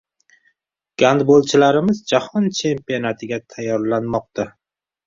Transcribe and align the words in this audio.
Gandbolchilarimiz 1.03 2.01
jahon 2.15 2.51
chempionatiga 2.63 3.41
tayyorlanmoqdang 3.47 4.57